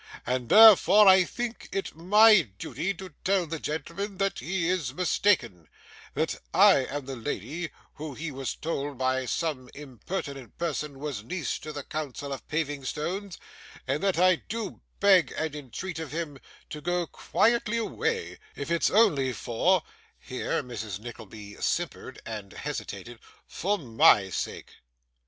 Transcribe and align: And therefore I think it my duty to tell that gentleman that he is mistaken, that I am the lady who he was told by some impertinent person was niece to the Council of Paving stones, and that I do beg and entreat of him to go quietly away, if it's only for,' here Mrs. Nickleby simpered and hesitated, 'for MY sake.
And 0.25 0.49
therefore 0.49 1.07
I 1.07 1.23
think 1.25 1.69
it 1.71 1.95
my 1.95 2.49
duty 2.57 2.91
to 2.95 3.13
tell 3.23 3.45
that 3.45 3.61
gentleman 3.61 4.17
that 4.17 4.39
he 4.39 4.67
is 4.67 4.95
mistaken, 4.95 5.69
that 6.15 6.39
I 6.55 6.85
am 6.85 7.05
the 7.05 7.15
lady 7.15 7.69
who 7.93 8.15
he 8.15 8.31
was 8.31 8.55
told 8.55 8.97
by 8.97 9.27
some 9.27 9.69
impertinent 9.75 10.57
person 10.57 10.97
was 10.97 11.23
niece 11.23 11.59
to 11.59 11.71
the 11.71 11.83
Council 11.83 12.33
of 12.33 12.47
Paving 12.47 12.83
stones, 12.83 13.37
and 13.87 14.01
that 14.01 14.17
I 14.17 14.37
do 14.37 14.81
beg 14.99 15.35
and 15.37 15.55
entreat 15.55 15.99
of 15.99 16.11
him 16.11 16.39
to 16.71 16.81
go 16.81 17.05
quietly 17.05 17.77
away, 17.77 18.39
if 18.55 18.71
it's 18.71 18.89
only 18.89 19.33
for,' 19.33 19.83
here 20.17 20.63
Mrs. 20.63 20.97
Nickleby 20.97 21.57
simpered 21.61 22.19
and 22.25 22.53
hesitated, 22.53 23.19
'for 23.45 23.77
MY 23.77 24.31
sake. 24.31 24.71